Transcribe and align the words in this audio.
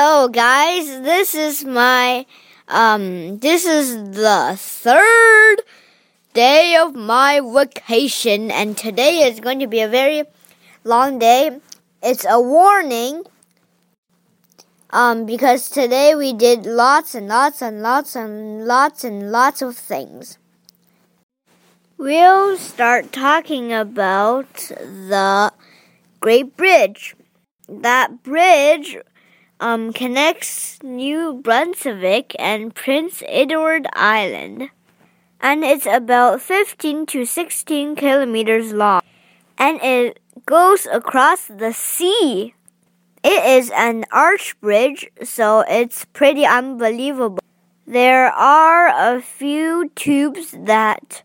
Hello, 0.00 0.28
guys. 0.28 0.86
This 1.02 1.34
is 1.34 1.64
my 1.64 2.24
um. 2.68 3.38
This 3.38 3.64
is 3.64 3.96
the 4.12 4.54
third 4.56 5.56
day 6.34 6.76
of 6.76 6.94
my 6.94 7.40
vacation, 7.42 8.52
and 8.52 8.78
today 8.78 9.26
is 9.26 9.40
going 9.40 9.58
to 9.58 9.66
be 9.66 9.80
a 9.80 9.88
very 9.88 10.22
long 10.84 11.18
day. 11.18 11.58
It's 12.00 12.24
a 12.30 12.40
warning. 12.40 13.24
Um, 14.90 15.26
because 15.26 15.68
today 15.68 16.14
we 16.14 16.32
did 16.32 16.64
lots 16.64 17.16
and 17.16 17.26
lots 17.26 17.60
and 17.60 17.82
lots 17.82 18.14
and 18.14 18.68
lots 18.68 19.02
and 19.02 19.32
lots 19.32 19.62
of 19.62 19.76
things. 19.76 20.38
We'll 21.96 22.56
start 22.56 23.10
talking 23.12 23.72
about 23.72 24.54
the 24.54 25.52
Great 26.20 26.56
Bridge. 26.56 27.16
That 27.68 28.22
bridge 28.22 28.96
um, 29.60 29.92
connects 29.92 30.82
New 30.82 31.34
Brunswick 31.34 32.34
and 32.38 32.74
Prince 32.74 33.22
Edward 33.26 33.86
Island. 33.92 34.70
And 35.40 35.64
it's 35.64 35.86
about 35.86 36.42
15 36.42 37.06
to 37.06 37.24
16 37.24 37.96
kilometers 37.96 38.72
long. 38.72 39.02
And 39.56 39.80
it 39.82 40.20
goes 40.46 40.86
across 40.86 41.46
the 41.46 41.72
sea. 41.72 42.54
It 43.24 43.44
is 43.44 43.70
an 43.70 44.04
arch 44.12 44.58
bridge, 44.60 45.10
so 45.24 45.64
it's 45.68 46.04
pretty 46.06 46.46
unbelievable. 46.46 47.42
There 47.86 48.30
are 48.30 48.88
a 48.88 49.20
few 49.20 49.90
tubes 49.94 50.54
that 50.56 51.22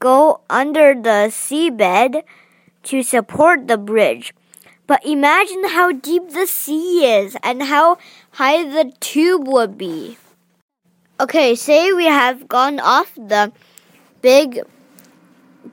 go 0.00 0.40
under 0.50 0.94
the 0.94 1.30
seabed 1.30 2.22
to 2.84 3.02
support 3.02 3.68
the 3.68 3.78
bridge. 3.78 4.32
But 4.86 5.04
imagine 5.04 5.64
how 5.68 5.92
deep 5.92 6.30
the 6.30 6.46
sea 6.46 7.04
is 7.04 7.36
and 7.42 7.64
how 7.64 7.98
high 8.32 8.62
the 8.62 8.92
tube 9.00 9.48
would 9.48 9.76
be. 9.76 10.16
Okay, 11.18 11.54
say 11.54 11.92
we 11.92 12.06
have 12.06 12.46
gone 12.46 12.78
off 12.78 13.14
the 13.14 13.52
big 14.22 14.60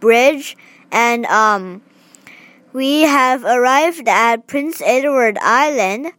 bridge 0.00 0.56
and 0.92 1.24
um 1.26 1.82
we 2.72 3.02
have 3.02 3.44
arrived 3.44 4.08
at 4.08 4.46
Prince 4.46 4.82
Edward 4.84 5.38
Island 5.40 6.12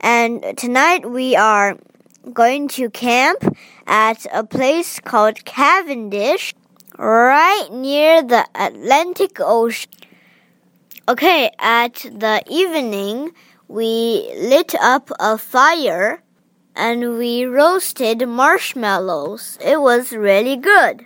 and 0.00 0.56
tonight 0.56 1.08
we 1.08 1.36
are 1.36 1.76
going 2.32 2.68
to 2.68 2.90
camp 2.90 3.56
at 3.86 4.26
a 4.32 4.44
place 4.44 5.00
called 5.00 5.44
Cavendish 5.44 6.54
right 6.98 7.68
near 7.70 8.22
the 8.22 8.46
Atlantic 8.54 9.38
Ocean. 9.40 9.90
Okay, 11.06 11.50
at 11.58 11.96
the 11.96 12.42
evening, 12.48 13.32
we 13.68 14.32
lit 14.38 14.74
up 14.80 15.10
a 15.20 15.36
fire 15.36 16.22
and 16.74 17.18
we 17.18 17.44
roasted 17.44 18.26
marshmallows. 18.26 19.58
It 19.60 19.82
was 19.82 20.14
really 20.14 20.56
good. 20.56 21.04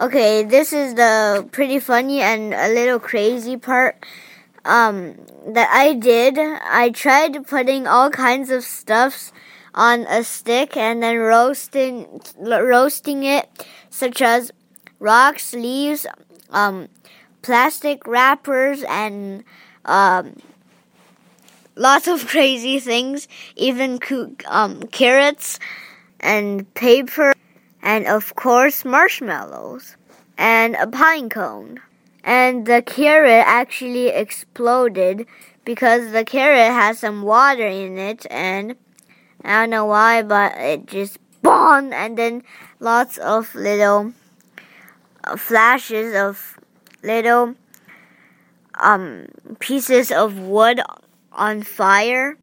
Okay, 0.00 0.44
this 0.44 0.72
is 0.72 0.94
the 0.94 1.48
pretty 1.50 1.80
funny 1.80 2.20
and 2.20 2.54
a 2.54 2.68
little 2.68 3.00
crazy 3.00 3.56
part 3.56 4.06
um, 4.64 5.18
that 5.48 5.68
I 5.72 5.94
did. 5.94 6.38
I 6.38 6.90
tried 6.90 7.44
putting 7.44 7.88
all 7.88 8.10
kinds 8.10 8.50
of 8.50 8.62
stuffs 8.62 9.32
on 9.74 10.02
a 10.02 10.22
stick 10.22 10.76
and 10.76 11.02
then 11.02 11.16
roasting 11.16 12.20
roasting 12.38 13.24
it, 13.24 13.48
such 13.90 14.22
as 14.22 14.52
rocks, 15.00 15.54
leaves, 15.54 16.06
um, 16.50 16.86
plastic 17.42 18.06
wrappers 18.06 18.82
and 18.84 19.44
um, 19.84 20.36
lots 21.76 22.08
of 22.08 22.26
crazy 22.34 22.78
things, 22.80 23.28
even 23.56 23.98
um, 24.46 24.82
carrots 24.88 25.58
and 26.20 26.72
paper, 26.74 27.34
and 27.82 28.06
of 28.06 28.34
course 28.34 28.84
marshmallows 28.84 29.96
and 30.36 30.76
a 30.76 30.86
pine 30.86 31.28
cone. 31.28 31.80
And 32.24 32.66
the 32.66 32.82
carrot 32.82 33.44
actually 33.46 34.08
exploded 34.08 35.26
because 35.64 36.12
the 36.12 36.24
carrot 36.24 36.72
has 36.72 36.98
some 36.98 37.22
water 37.22 37.66
in 37.66 37.98
it, 37.98 38.26
and 38.30 38.76
I 39.44 39.60
don't 39.60 39.70
know 39.70 39.86
why, 39.86 40.22
but 40.22 40.52
it 40.56 40.86
just 40.86 41.18
bombed, 41.42 41.94
and 41.94 42.18
then 42.18 42.42
lots 42.80 43.18
of 43.18 43.54
little 43.54 44.12
uh, 45.24 45.36
flashes 45.36 46.14
of 46.14 46.58
little 47.02 47.54
um, 48.74 49.26
pieces 49.58 50.10
of 50.10 50.38
wood 50.38 50.80
on 51.32 51.62
fire 51.62 52.36